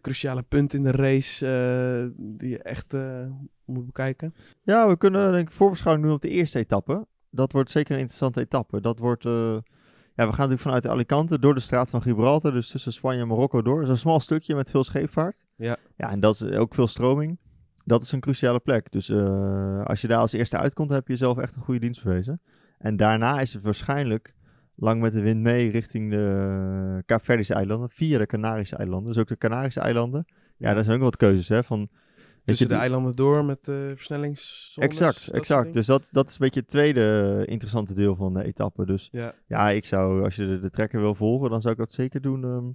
[0.00, 3.26] cruciale punten in de race eh, die je echt eh,
[3.64, 4.34] moet bekijken?
[4.62, 7.06] Ja, we kunnen denk ik voorbeschouwing doen op de eerste etappe.
[7.30, 8.80] Dat wordt zeker een interessante etappe.
[8.80, 9.60] Dat wordt, eh, ja,
[10.14, 13.62] we gaan natuurlijk vanuit Alicante door de straat van Gibraltar, dus tussen Spanje en Marokko
[13.62, 13.74] door.
[13.74, 15.44] Dat is een smal stukje met veel scheepvaart.
[15.56, 15.76] Ja.
[15.96, 17.38] Ja, en dat is ook veel stroming.
[17.84, 18.90] Dat is een cruciale plek.
[18.90, 19.10] Dus
[19.84, 22.40] als je daar als eerste uitkomt, heb je jezelf echt een goede dienst bewezen.
[22.78, 24.34] En daarna is het waarschijnlijk
[24.80, 29.12] lang met de wind mee richting de Kaapverdische eilanden, via de Canarische eilanden.
[29.12, 30.24] Dus ook de Canarische eilanden.
[30.56, 31.88] Ja, daar zijn ook wat keuzes, hè, van...
[32.44, 33.90] Tussen je, de eilanden door met uh?
[34.84, 35.60] Exact, dat soort exact.
[35.60, 35.76] dingen?
[35.76, 38.86] Dus dat, dat is een beetje het tweede eh, interessante deel van de etappe.
[38.86, 41.78] Dus Ja, ja, ik zou, als je de, de trekker wil volgen, dan zou ik
[41.78, 42.68] dat zeker doen ehm,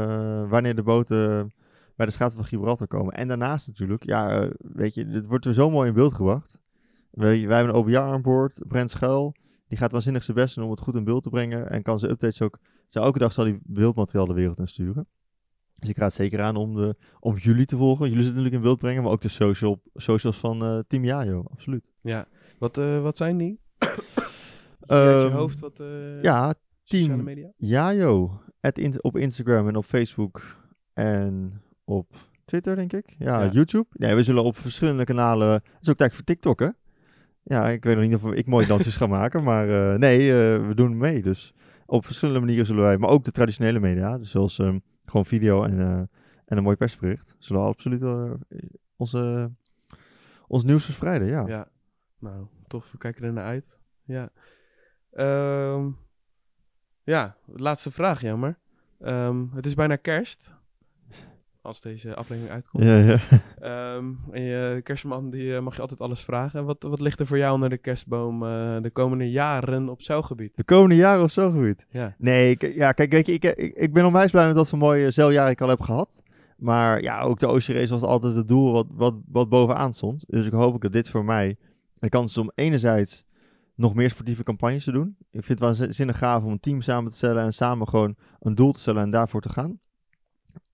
[0.00, 1.52] eh, wanneer de boten
[1.96, 3.14] bij de Schaten van Gibraltar komen.
[3.14, 6.58] En daarnaast natuurlijk, ja, eh, weet je, dit wordt weer zo mooi in beeld gebracht.
[7.10, 9.34] Wij, wij hebben een OBR aan boord, Brent Schuil.
[9.68, 11.70] Die gaat waanzinnig zijn best doen om het goed in beeld te brengen.
[11.70, 15.06] En kan zijn updates ook, zo elke dag zal hij beeldmateriaal de wereld in sturen.
[15.74, 18.08] Dus ik raad zeker aan om, de, om jullie te volgen.
[18.08, 21.44] Jullie zullen natuurlijk in beeld brengen, maar ook de social, socials van eh, Team Jajo,
[21.50, 21.84] absoluut.
[22.00, 22.26] ja.
[22.58, 23.60] Wat, eh, wat zijn die?
[23.78, 26.54] Uit je Ehm, hoofd, wat eh Ja,
[26.84, 27.50] team media?
[27.56, 28.40] Jajo.
[28.72, 30.56] In, op Instagram en op Facebook
[30.92, 33.14] en op Twitter, denk ik.
[33.18, 33.50] Ja, Ja.
[33.50, 33.86] YouTube.
[33.92, 35.50] Nee, we zullen op verschillende kanalen...
[35.52, 36.68] Het is ook tijd voor TikTok, hè?
[37.48, 40.66] Ja, ik weet nog niet of ik mooie dansjes ga maken, maar eh, nee, eh,
[40.66, 41.22] we doen mee.
[41.22, 41.54] Dus
[41.86, 45.62] op verschillende manieren zullen wij, maar ook de traditionele media, dus zoals ehm, gewoon video
[45.62, 45.98] en, eh,
[46.44, 48.04] en een mooi persbericht, zullen we absoluut
[48.96, 49.50] onze,
[50.46, 51.46] ons nieuws verspreiden, ja.
[51.46, 51.68] Ja.
[52.18, 52.92] Nou, tof.
[52.92, 53.78] We kijken er naar uit.
[54.04, 54.30] Ja.
[55.12, 55.90] Ehm,
[57.02, 58.58] ja, laatste vraag, jammer.
[59.00, 60.54] Ehm, het is bijna kerst.
[61.68, 62.84] Als deze aflevering uitkomt.
[62.84, 63.18] Ja, ja.
[63.60, 66.64] Ehm, en je kerstman, die eh, mag je altijd alles vragen.
[66.64, 70.56] Wat, wat ligt er voor jou onder de kerstboom eh, de komende jaren op zeilgebied?
[70.56, 71.86] De komende jaren of zo goed.
[71.90, 72.14] Ja.
[72.18, 74.78] Nee, ik, ja, kijk, weet je, ik, ik, ik ben onwijs blij met wat voor
[74.78, 76.22] mooie zeiljaar ik al heb gehad.
[76.56, 80.24] Maar ja, ook de Ocean Race was altijd het doel wat, wat, wat bovenaan stond.
[80.26, 81.56] Dus ik hoop ook dat dit voor mij
[81.94, 83.24] de kans is om enerzijds
[83.74, 85.16] nog meer sportieve campagnes te doen.
[85.18, 88.54] Ik vind het waanzinnig gaaf om een team samen te stellen en samen gewoon een
[88.54, 89.78] doel te stellen en daarvoor te gaan.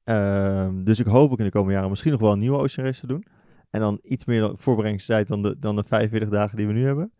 [0.05, 2.87] Ehm, dus ik hoop ook in de komende jaren misschien nog wel een nieuwe Ocean
[2.87, 3.25] Race te doen.
[3.71, 7.12] En dan iets meer voorbereidingstijd dan de, dan de 45 dagen die we nu hebben.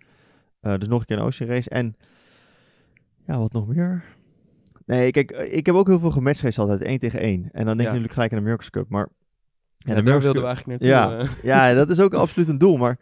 [0.61, 1.71] Eh, dus nog een keer een Ocean Race.
[1.71, 1.97] En
[3.27, 4.05] ja, wat nog meer?
[4.87, 7.49] Nee, kijk, eh, ik heb ook heel veel gematchraced altijd, 1 tegen 1.
[7.53, 7.75] En dan denk Ja.
[7.79, 8.89] je natuurlijk gelijk aan de Miracles Cup.
[8.89, 9.09] Maar
[9.79, 11.19] Ja, de daar wilden we Cup- eigenlijk naartoe.
[11.19, 11.19] Ja.
[11.19, 11.43] eh.
[11.43, 12.77] ja, dat is ook absoluut een doel.
[12.77, 12.99] Maar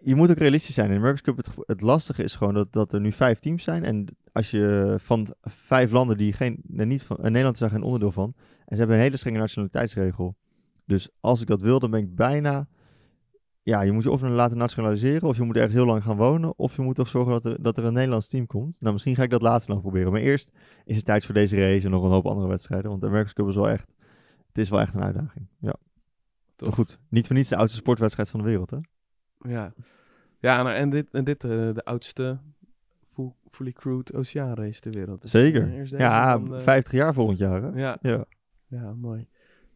[0.00, 0.88] je moet ook realistisch zijn.
[0.88, 3.64] In de Miracles Cup, het, het lastige is gewoon dat, dat er nu vijf teams
[3.64, 3.84] zijn.
[3.84, 8.12] En als je van vijf landen die geen, niet van, Nederland is daar geen onderdeel
[8.12, 8.34] van.
[8.36, 10.36] En ze hebben een hele strenge nationaliteitsregel.
[10.84, 12.68] Dus als ik dat wil, dan ben ik bijna
[13.62, 16.58] ja, je moet je of laten nationaliseren, of je moet ergens heel lang gaan wonen,
[16.58, 18.80] of je moet toch zorgen dat er, dat er een Nederlands team komt.
[18.80, 20.12] Nou, misschien ga ik dat laatste nog proberen.
[20.12, 20.50] Maar eerst
[20.84, 22.90] is het tijd voor deze race en nog een hoop andere wedstrijden.
[22.90, 23.92] Want de America's Cup is wel echt,
[24.46, 25.46] het is wel echt een uitdaging.
[25.58, 25.74] Ja.
[26.56, 26.98] Toch goed.
[27.08, 28.78] Niet voor niets de oudste sportwedstrijd van de wereld, hè?
[29.48, 29.72] Ja,
[30.38, 32.38] ja nou, en dit, en dit uh, de oudste
[33.02, 35.20] full, fully crewed oceaanrace ter wereld.
[35.22, 35.66] Dus, Zeker.
[35.66, 37.80] Uh, ja, dan, uh, 50 jaar volgend jaar, hè?
[37.80, 37.98] Ja.
[38.00, 38.24] Ja,
[38.66, 39.26] ja mooi.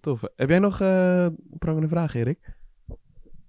[0.01, 0.23] Tof.
[0.37, 1.27] Heb jij nog uh,
[1.59, 2.57] prangende vragen, Erik?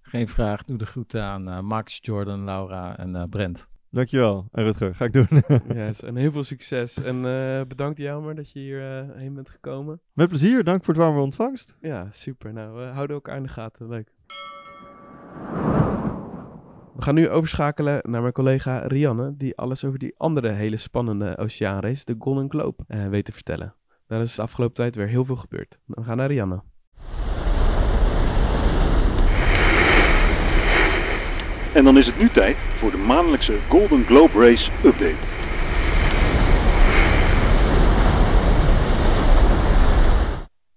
[0.01, 0.63] Geen vraag.
[0.63, 3.67] Doe de groeten aan Max, Jordan, Laura en Brent.
[3.95, 4.47] Dankjewel.
[4.51, 5.28] En Rutger, ga ik doen.
[5.73, 7.01] yes, en heel veel succes.
[7.01, 10.01] En uh, bedankt Jelmer dat je hierheen uh, heen bent gekomen.
[10.13, 10.63] Met plezier.
[10.63, 11.75] Dank voor het warme ontvangst.
[11.82, 12.54] Ja, super.
[12.54, 13.89] Nou, we houden elkaar in de gaten.
[13.89, 14.12] Leuk.
[16.95, 21.38] We gaan nu overschakelen naar mijn collega Rianne, die alles over die andere hele spannende
[21.38, 23.73] oceaanrace, de Golden Globe, uh, weet te vertellen.
[24.08, 25.77] Daar is de afgelopen tijd weer heel veel gebeurd.
[25.86, 26.62] We gaan naar Rianne.
[31.73, 35.44] En dan is het nu tijd voor de maandelijkse Golden Globe Race Update.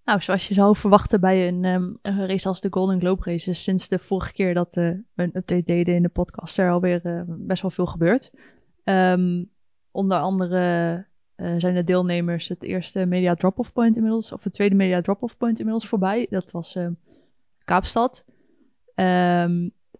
[0.08, 3.62] Nou, zoals je zou verwachten bij een, een race als de Golden Globe Race, is
[3.62, 7.00] sinds de vorige keer dat uh, we een update deden in de podcast er alweer
[7.06, 8.30] uh, best wel veel gebeurd.
[8.84, 9.50] Um,
[9.90, 14.74] onder andere uh, zijn de deelnemers het eerste media drop-off point inmiddels, of het tweede
[14.74, 16.26] media drop-off point inmiddels voorbij.
[16.30, 16.92] Dat was ehm,
[17.64, 18.24] Kaapstad.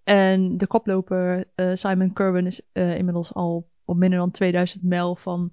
[0.04, 1.44] En de koploper
[1.74, 5.52] Simon Kerwin is inmiddels al op minder dan 2000 mijl van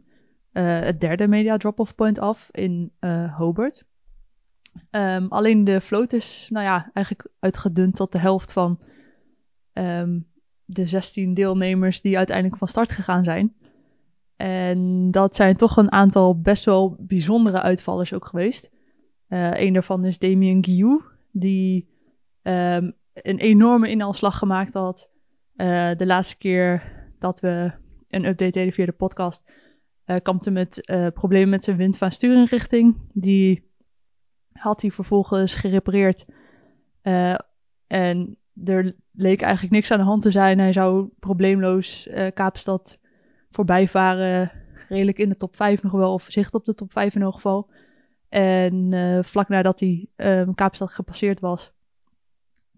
[0.52, 2.92] het derde media drop-off point af in
[3.38, 3.86] Hobart.
[4.92, 8.80] Um, alleen de vloot is, nou ja, eigenlijk uitgedund tot de helft van
[9.74, 10.28] um,
[10.66, 13.56] de 16 deelnemers die uiteindelijk van start gegaan zijn.
[14.36, 18.70] En dat zijn toch een aantal best wel bijzondere uitvallers ook geweest.
[19.28, 21.90] een daarvan is Damien Guillou, die
[22.42, 25.10] um, een enorme inhaalslag gemaakt had.
[25.56, 26.84] Uh, de laatste keer
[27.20, 27.72] dat we
[28.10, 29.44] een update deden via de podcast,
[30.06, 33.10] uh, kampte met uh, problemen met zijn wind van.
[33.14, 33.72] Die
[34.60, 36.26] had hij vervolgens gerepareerd.
[37.88, 40.60] en er leek eigenlijk niks aan de hand te zijn.
[40.60, 43.00] Hij zou probleemloos Kaapstad
[43.52, 44.52] voorbij varen.
[44.90, 47.34] Redelijk in de top 5 nog wel, of zicht op de top 5 in elk
[47.34, 47.70] geval.
[48.30, 48.94] En
[49.26, 50.08] vlak nadat hij
[50.56, 51.74] Kaapstad gepasseerd was,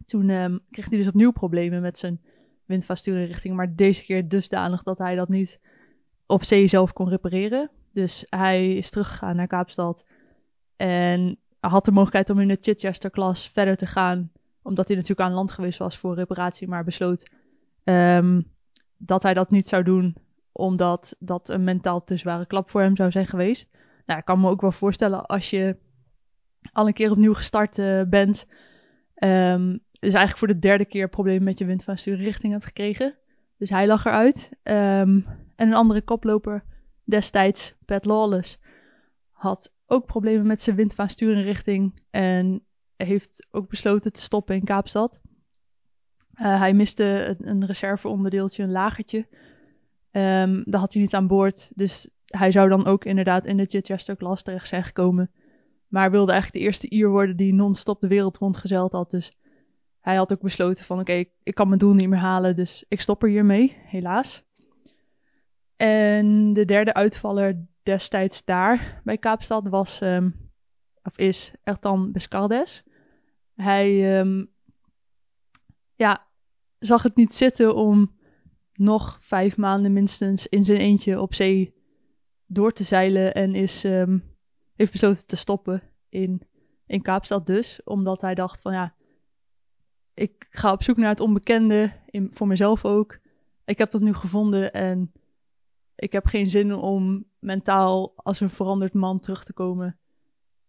[0.08, 2.22] toen um, kreeg hij dus opnieuw problemen met zijn
[2.66, 3.56] windvaststurinrichting.
[3.56, 5.60] Maar deze keer dusdanig dat hij dat niet
[6.26, 7.70] op zee zelf kon repareren.
[7.94, 10.06] Dus hij is teruggegaan naar Kaapstad.
[10.76, 14.32] En had de mogelijkheid om in de Chichester-klas verder te gaan.
[14.62, 16.68] Omdat hij natuurlijk aan land geweest was voor reparatie.
[16.68, 17.30] Maar besloot
[17.84, 18.52] um,
[18.98, 20.16] dat hij dat niet zou doen.
[20.52, 23.70] Omdat dat een mentaal te zware klap voor hem zou zijn geweest.
[24.06, 25.78] Nou, ik kan me ook wel voorstellen als je
[26.72, 28.46] al een keer opnieuw gestart uh, bent.
[29.24, 33.16] Um, dus eigenlijk voor de derde keer problemen met je wind van stuurrichting hebt gekregen.
[33.58, 34.50] Dus hij lag eruit.
[34.64, 35.26] Um,
[35.56, 36.64] en een andere koploper
[37.04, 38.60] destijds, Pat Lawless,
[39.32, 42.02] had ook problemen met zijn wind van stuurrichting.
[42.10, 45.20] En heeft ook besloten te stoppen in Kaapstad.
[46.34, 49.28] Uh, hij miste een, reserveonderdeeltje, een lagertje.
[50.12, 51.72] Um, dat had hij niet aan boord.
[51.76, 55.32] Dus hij zou dan ook inderdaad in de Chichester-klas terecht zijn gekomen.
[55.88, 59.12] Maar wilde eigenlijk de eerste Ier worden die non-stop de wereld rondgezeild had.
[59.12, 59.38] Dus
[60.02, 63.02] hij had ook besloten van oké, ik kan mijn doel niet meer halen, dus ik
[63.02, 64.44] stop er hiermee, helaas.
[65.76, 70.52] En de derde uitvaller destijds daar bij Kaapstad was, um,
[71.04, 72.84] of is Ertan Bescardes.
[73.56, 74.50] Hij um,
[75.96, 76.28] ja,
[76.80, 78.16] zag het niet zitten om
[78.74, 81.74] nog vijf maanden minstens in zijn eentje op zee
[82.46, 84.36] door te zeilen en is, um,
[84.76, 86.42] heeft besloten te stoppen in,
[86.86, 88.96] in Kaapstad dus, omdat hij dacht van ja,
[90.14, 93.20] ik ga op zoek naar het onbekende, in, voor mezelf ook.
[93.66, 95.12] Ik heb dat nu gevonden en
[95.98, 100.00] ik heb geen zin om mentaal als een veranderd man terug te komen.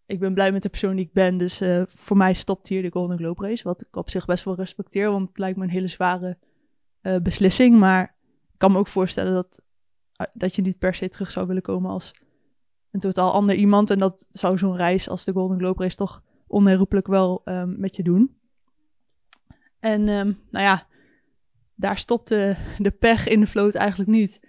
[0.07, 2.83] Ik ben blij met de persoon die ik ben, dus uh, voor mij stopt hier
[2.83, 5.65] de Golden Globe Race, wat ik op zich best wel respecteer, want het lijkt me
[5.65, 6.39] een hele zware
[7.03, 7.79] uh, beslissing.
[7.79, 8.17] Maar
[8.53, 9.63] ik kan me ook voorstellen dat,
[10.21, 12.15] uh, dat je niet per se terug zou willen komen als
[12.91, 13.91] een totaal ander iemand.
[13.91, 17.97] En dat zou zo'n reis als de Golden Globe Race toch onherroepelijk wel um, met
[17.97, 18.37] je doen.
[19.79, 20.87] En um, nou ja,
[21.75, 24.41] daar stopte de pech in de vloot eigenlijk niet.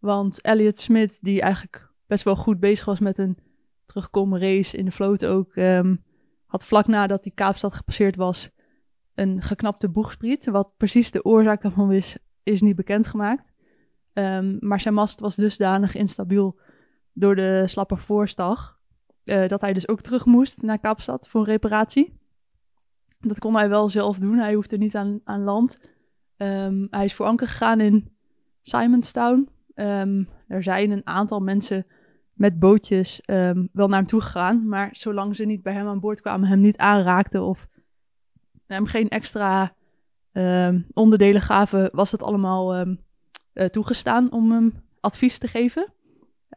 [0.00, 3.38] Want Elliot Smith, die eigenlijk best wel goed bezig was met een
[3.86, 6.04] terugkomen race in de vloot ook, um,
[6.46, 8.50] had vlak nadat die Kaapstad gepasseerd was,
[9.14, 10.46] een geknapte boegspriet.
[10.46, 13.52] Wat precies de oorzaak daarvan is, is niet bekendgemaakt.
[14.12, 16.58] Um, maar zijn mast was dusdanig instabiel
[17.12, 18.78] door de slappe voorstag,
[19.24, 22.18] uh, dat hij dus ook terug moest naar Kaapstad voor reparatie.
[23.18, 24.38] Dat kon hij wel zelf doen.
[24.38, 25.80] Hij hoefde niet aan, aan land.
[26.36, 28.12] Ehm, hij is voor anker gegaan in
[28.62, 29.48] Simonstown.
[29.80, 31.86] Ehm, er zijn een aantal mensen
[32.32, 34.68] met bootjes ehm, wel naar hem toe gegaan.
[34.68, 37.68] Maar zolang ze niet bij hem aan boord kwamen, hem niet aanraakten of
[38.66, 39.74] hem geen extra
[40.32, 42.74] ehm, onderdelen gaven, was het allemaal
[43.52, 45.92] eh, toegestaan om hem advies te geven.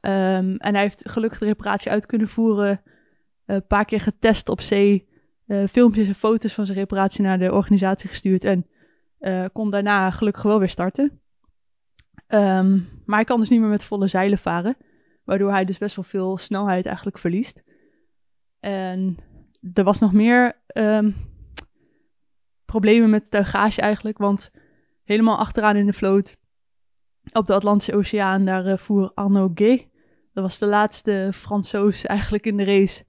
[0.01, 2.81] En hij heeft gelukkig de reparatie uit kunnen voeren.
[3.45, 5.07] Een paar keer getest op zee.
[5.47, 8.43] eh, filmpjes en foto's van zijn reparatie naar de organisatie gestuurd.
[8.43, 8.67] En
[9.19, 11.22] eh, kon daarna gelukkig wel weer starten.
[12.33, 14.77] Ehm, maar hij kan dus niet meer met volle zeilen varen.
[15.23, 17.63] Waardoor hij dus best wel veel snelheid eigenlijk verliest.
[18.59, 19.17] En
[19.73, 21.11] er was nog meer ehm,
[22.65, 24.17] problemen met tuigage eigenlijk.
[24.17, 24.51] Want
[25.03, 26.37] helemaal achteraan in de vloot,
[27.31, 29.89] op de Atlantische Oceaan, daar eh, voer Arnaud Gay.
[30.33, 33.03] Dat was de laatste Fransoos eigenlijk in de race.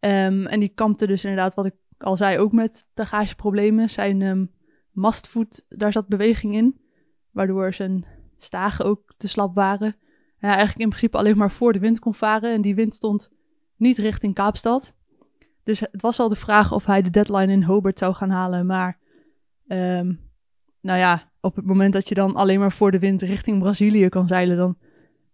[0.00, 3.90] Ehm, en die kampte dus inderdaad, wat ik al zei, ook met tuigageproblemen.
[3.90, 4.50] Zijn
[4.90, 6.80] mastvoet, daar zat beweging in.
[7.30, 8.13] Waardoor zijn
[8.44, 9.86] stagen ook te slap waren.
[10.38, 12.52] En hij eigenlijk in principe alleen maar voor de wind kon varen.
[12.52, 13.30] En die wind stond
[13.76, 14.94] niet richting Kaapstad.
[15.62, 18.66] Dus het was al de vraag of hij de deadline in Hobart zou gaan halen.
[18.66, 18.98] Maar
[19.66, 20.14] ehm,
[20.80, 24.08] nou ja, op het moment dat je dan alleen maar voor de wind richting Brazilië
[24.08, 24.78] kan zeilen, dan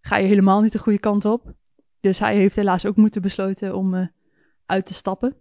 [0.00, 1.52] ga je helemaal niet de goede kant op.
[2.00, 4.06] Dus hij heeft helaas ook moeten besluiten om eh,
[4.66, 5.36] uit te stappen.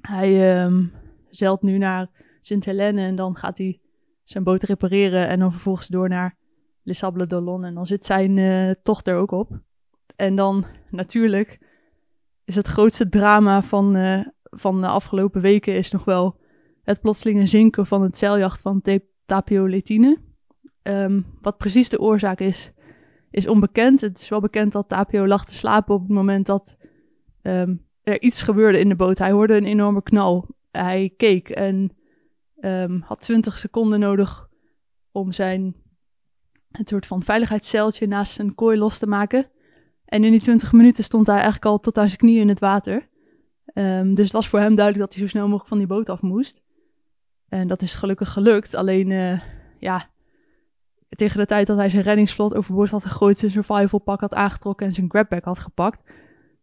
[0.00, 0.84] Hij ehm,
[1.30, 3.80] zeilt nu naar Sint Helene en dan gaat hij
[4.22, 6.36] zijn boot repareren en dan vervolgens door naar
[6.92, 7.66] Sables d'Olonne.
[7.66, 9.58] En dan zit zijn eh, tocht er ook op.
[10.16, 11.58] En dan natuurlijk
[12.44, 16.40] is het grootste drama van, eh, van de afgelopen weken is nog wel
[16.82, 18.82] het plotselinge zinken van het zeiljacht van
[19.26, 20.18] Tapio Letine.
[20.82, 22.72] Ehm, wat precies de oorzaak is,
[23.30, 24.00] is onbekend.
[24.00, 26.76] Het is wel bekend dat Tapio lag te slapen op het moment dat
[27.42, 29.18] ehm, er iets gebeurde in de boot.
[29.18, 30.48] Hij hoorde een enorme knal.
[30.70, 31.96] Hij keek en
[32.60, 34.48] ehm, had 20 seconden nodig
[35.12, 35.74] om zijn
[36.78, 39.50] een soort van veiligheidsceiltje naast zijn kooi los te maken.
[40.04, 42.60] En in die 20 minuten stond hij eigenlijk al tot aan zijn knieën in het
[42.60, 43.08] water.
[43.66, 46.08] Ehm, dus het was voor hem duidelijk dat hij zo snel mogelijk van die boot
[46.08, 46.62] af moest.
[47.48, 48.74] En dat is gelukkig gelukt.
[48.74, 49.40] Alleen, eh,
[49.78, 50.10] ja,
[51.08, 54.86] tegen de tijd dat hij zijn reddingsvlot overboord had gegooid, zijn survival pak had aangetrokken
[54.86, 56.10] en zijn grabbag had gepakt,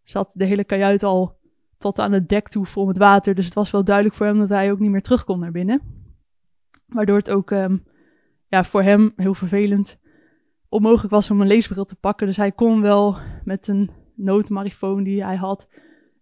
[0.03, 1.39] zat de hele kajuit al
[1.77, 3.35] tot aan het dek toe vol met water.
[3.35, 5.51] Dus het was wel duidelijk voor hem dat hij ook niet meer terug kon naar
[5.51, 5.81] binnen.
[6.87, 7.77] Waardoor het ook ehm,
[8.47, 9.99] ja, voor hem heel vervelend
[10.71, 12.27] onmogelijk was om een leesbril te pakken.
[12.27, 15.67] Dus hij kon wel met een noodmarifoon die hij had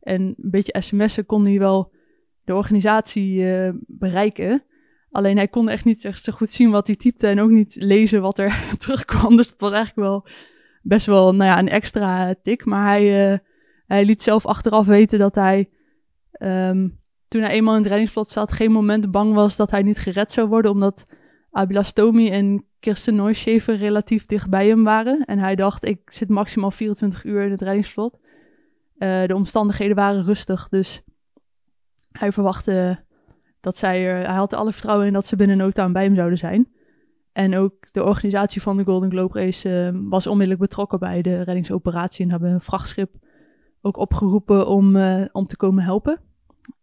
[0.02, 1.92] en een beetje sms'en kon hij wel
[2.44, 4.64] de organisatie eh, bereiken.
[5.12, 7.76] Alleen hij kon echt niet echt zo goed zien wat hij typte en ook niet
[7.80, 9.36] lezen wat er terugkwam.
[9.36, 10.28] Dus dat was eigenlijk wel
[10.82, 12.66] best wel nou ja, een extra tik.
[12.66, 13.38] Maar hij, uh,
[13.86, 15.70] hij liet zelf achteraf weten dat hij,
[16.40, 20.00] um, toen hij eenmaal in het reddingsvlot zat, geen moment bang was dat hij niet
[20.00, 20.72] gered zou worden.
[20.72, 21.06] Omdat
[21.52, 25.26] Abilastomi en Kirsten Neuschafer relatief dicht bij hem waren.
[25.26, 28.20] En hij dacht, ik zit maximaal 24 uur in het reddingsvlot.
[28.98, 31.02] Uh, de omstandigheden waren rustig, dus
[32.12, 33.04] hij verwachtte
[33.60, 34.26] dat zij er...
[34.26, 36.74] Hij had alle vertrouwen in dat ze binnen no time bij hem zouden zijn.
[37.32, 41.42] En ook de organisatie van de Golden Globe Race uh, was onmiddellijk betrokken bij de
[41.42, 43.16] reddingsoperatie en hebben een vrachtschip
[43.82, 46.22] ook opgeroepen om, uh, om te komen helpen.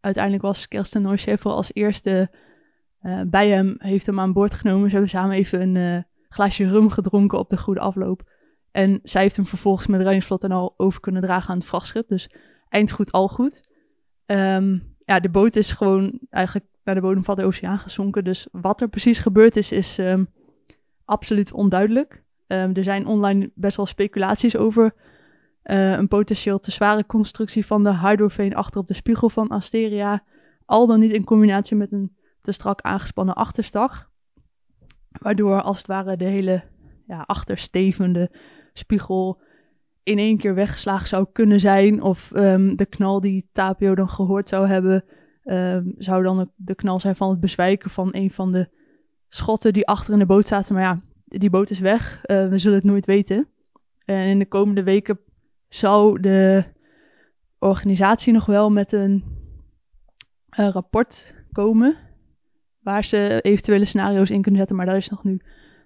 [0.01, 2.31] Uiteindelijk was Kirsten Neuschafer als eerste
[3.07, 4.87] uh, bij hem, heeft hem aan boord genomen.
[4.87, 8.31] Ze hebben samen even een uh, glaasje rum gedronken op de goede afloop.
[8.71, 12.09] En zij heeft hem vervolgens met reddingsvlot en al over kunnen dragen aan het vrachtschip.
[12.09, 12.31] Dus
[12.69, 13.69] eind goed, al goed.
[14.27, 18.25] Um, ja, de boot is gewoon eigenlijk naar de bodem van de oceaan gezonken.
[18.25, 20.29] Dus wat er precies gebeurd is, is um,
[21.05, 22.25] absoluut onduidelijk.
[22.47, 24.95] Um, er zijn online best wel speculaties over
[25.64, 30.23] uh, een potentieel te zware constructie van de hydroveen achter op de spiegel van Asteria.
[30.64, 32.16] Al dan niet in combinatie met een
[32.47, 34.11] te strak aangespannen achterstag.
[35.09, 36.63] Waardoor als het ware de hele
[37.07, 38.31] ja, achterstevende
[38.73, 39.41] spiegel
[40.03, 42.03] in één keer weggeslagen zou kunnen zijn.
[42.03, 45.05] Of um, de knal die Tapio dan gehoord zou hebben,
[45.45, 48.69] um, zou dan de knal zijn van het bezwijken van een van de
[49.29, 50.75] schotten die achter in de boot zaten.
[50.75, 52.23] Maar ja, die boot is weg.
[52.27, 53.49] Uh, we zullen het nooit weten.
[54.05, 55.19] En in de komende weken
[55.69, 56.65] zou de
[57.59, 59.25] organisatie nog wel met een
[60.59, 62.06] uh, rapport komen.
[62.87, 64.77] Waar ze eventuele scenario's in kunnen zetten.
[64.77, 65.40] Maar daar is nog nu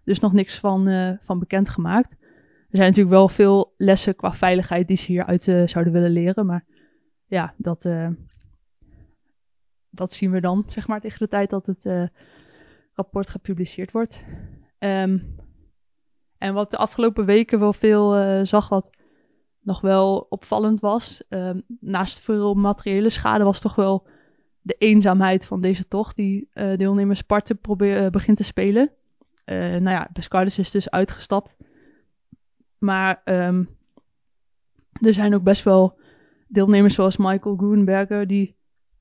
[0.05, 2.11] dus nog niks van, uh, van bekendgemaakt.
[2.11, 6.47] Er zijn natuurlijk wel veel lessen qua veiligheid die ze hieruit uh, zouden willen leren.
[6.47, 6.65] Maar
[7.27, 8.09] ja, dat, uh,
[9.91, 12.11] dat zien we dan, zeg maar, tegen de tijd dat het
[12.95, 14.25] rapport gepubliceerd wordt.
[14.79, 15.37] Um,
[16.39, 18.91] en wat de afgelopen weken wel veel zag, wat
[19.61, 24.09] nog wel opvallend was, um, naast veel materiële schade, was toch wel
[24.63, 28.91] de eenzaamheid van deze tocht die uh, deelnemer Sparta probeer, begint te spelen.
[29.45, 31.57] nou ja, Bescardis is dus uitgestapt.
[32.81, 33.65] Maar ehm,
[35.01, 35.99] er zijn ook best wel
[36.49, 38.57] deelnemers zoals Michael Groenberger die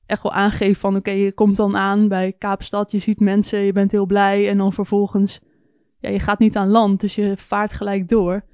[0.06, 3.72] echt wel aangeeft van oké, je komt dan aan bij Kaapstad, je ziet mensen, je
[3.72, 5.40] bent heel blij en dan vervolgens,
[5.98, 8.44] ja, je gaat niet aan land, dus je vaart gelijk door.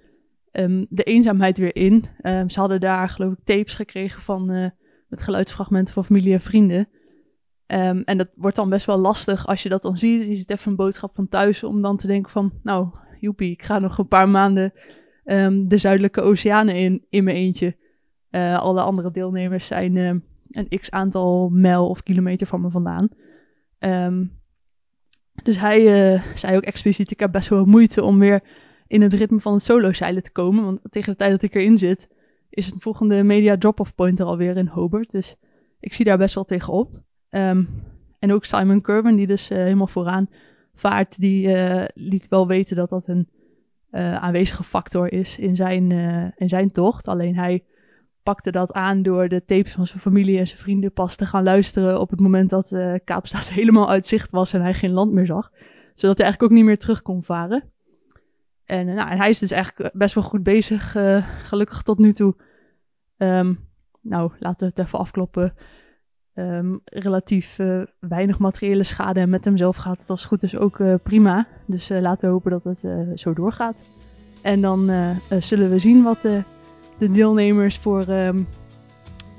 [0.51, 2.05] Ehm, de eenzaamheid weer in.
[2.23, 4.73] Um, ze hadden daar geloof ik tapes gekregen van
[5.09, 6.89] met geluidsfragmenten van familie en vrienden.
[7.67, 10.29] Um, en dat wordt dan best wel lastig als je dat dan ziet.
[10.29, 12.89] Je ziet even een boodschap van thuis om dan te denken van, nou,
[13.21, 14.73] joepie, ik ga nog een paar maanden
[15.69, 17.77] de zuidelijke oceanen in, in mijn eentje.
[18.31, 19.97] Uh, alle andere deelnemers zijn
[20.51, 23.09] een x aantal mijl of kilometer van me vandaan.
[25.43, 28.43] Dus hij uh, zei ook expliciet, ik heb best wel moeite om weer
[28.87, 30.65] in het ritme van het solo-zeilen te komen.
[30.65, 32.09] Want tegen de tijd dat ik erin zit,
[32.51, 35.11] is het volgende media drop-off point er alweer in Hobart.
[35.11, 35.37] Dus
[35.81, 37.05] ik zie daar best wel tegenop.
[37.37, 37.69] Um,
[38.19, 40.29] en ook Simon Curwen, die dus uh, helemaal vooraan
[40.75, 43.29] vaart, die uh, liet wel weten dat dat een
[44.21, 45.91] aanwezige factor is in zijn,
[46.37, 47.09] in zijn tocht.
[47.09, 47.65] Alleen hij
[48.23, 51.43] pakte dat aan door de tapes van zijn familie en zijn vrienden pas te gaan
[51.43, 55.27] luisteren op het moment dat Kaapstad helemaal uit zicht was en hij geen land meer
[55.27, 55.51] zag.
[55.95, 57.65] Zodat hij eigenlijk ook niet meer terug kon varen.
[58.65, 60.97] En, nou, en hij is dus eigenlijk best wel goed bezig,
[61.43, 62.35] gelukkig tot nu toe.
[63.17, 63.67] Um,
[64.01, 65.55] nou, laten we het even afkloppen.
[66.39, 70.79] Um, relatief uh, weinig materiële schade en met hemzelf gaat het als goed is ook
[71.03, 71.47] prima.
[71.67, 72.85] Dus laten we hopen dat het
[73.21, 73.85] zo doorgaat.
[74.43, 74.91] En dan
[75.41, 76.23] zullen we zien wat
[76.99, 78.47] de deelnemers voor um,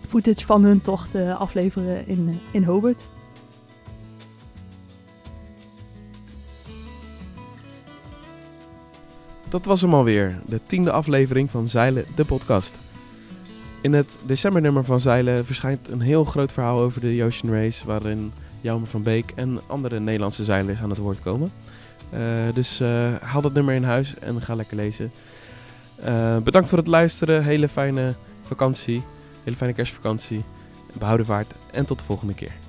[0.08, 3.06] footage van hun tocht afleveren in, in Hobart.
[9.50, 12.76] Dat was hem alweer, de tiende aflevering van Zeilen, de podcast.
[13.88, 18.32] In het decembernummer van Zeilen verschijnt een heel groot verhaal over de Ocean Race, waarin
[18.62, 21.52] Jaume van Beek en andere Nederlandse zeilers aan het woord komen.
[22.14, 22.20] Uh,
[22.54, 22.80] dus
[23.22, 25.12] haal dat nummer in huis en ga lekker lezen.
[26.06, 27.44] Uh, bedankt voor het luisteren.
[27.44, 29.04] Hele fijne vakantie.
[29.44, 30.44] Hele fijne kerstvakantie.
[31.00, 31.54] Behouden vaart.
[31.72, 32.67] En tot de volgende keer.